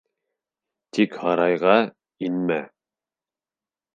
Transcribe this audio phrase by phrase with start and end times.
[0.97, 1.75] Тик һарайға
[2.29, 2.59] инмә!